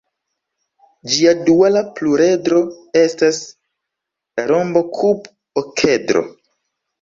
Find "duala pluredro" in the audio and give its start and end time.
1.49-2.61